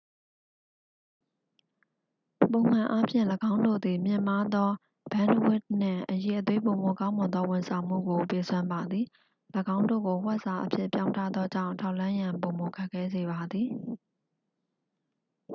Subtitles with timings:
[2.51, 4.69] ပုံမှန်အားဖြင့် ၎င်းတို့သည် မြင့်မားသော
[5.11, 9.05] ဘန်းဒ်ဝဒ်နှင့် အရည်အသွေးပိုမိုကောင်းမွန်သောဝန်ဆောင်မှုကို ပေးစွမ်းပါသည်
[9.75, 13.69] ၎င်းတို့ကို ဝှက်စာအဖြစ်ပြောင်းထားသောကြောင့် ထောက်လှမ်းရန် ပိုမိုခက်ခဲစေပါသည်